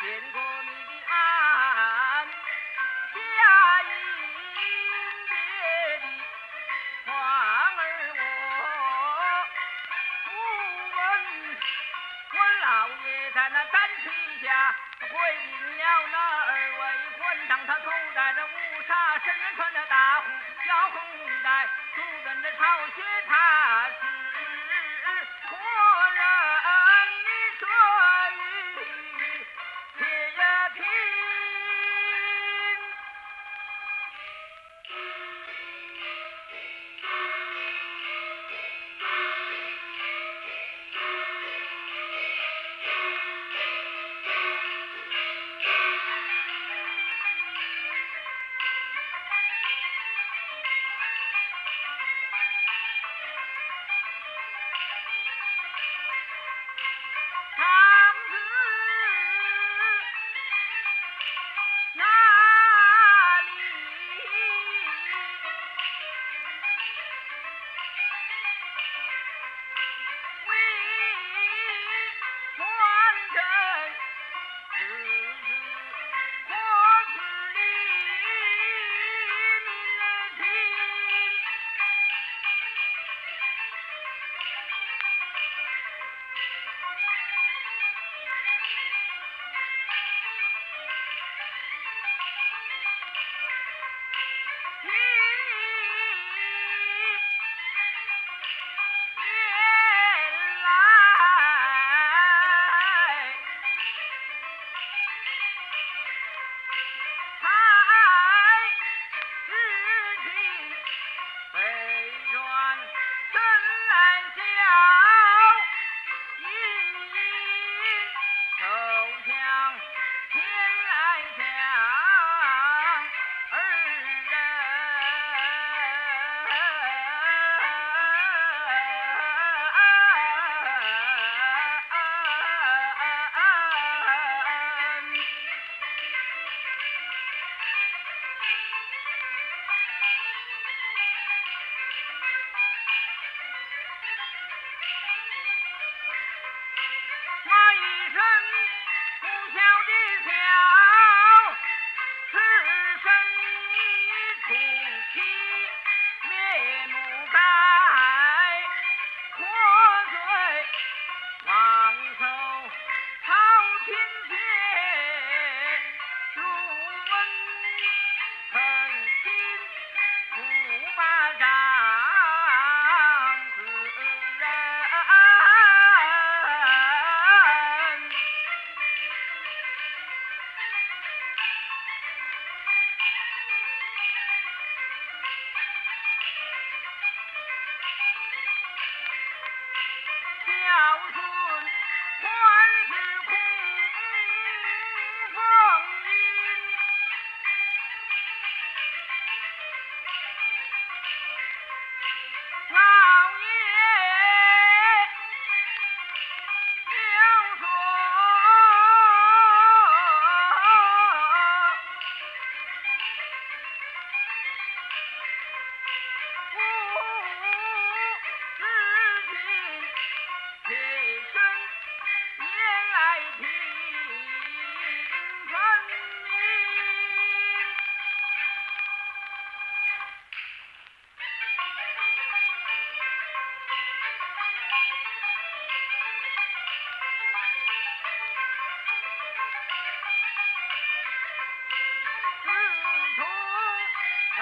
[0.00, 0.49] Get it.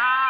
[0.00, 0.27] Ah!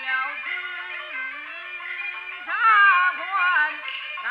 [0.00, 0.08] 了
[0.44, 0.50] 金
[2.46, 2.50] 沙
[3.16, 3.20] 关，
[4.24, 4.26] 那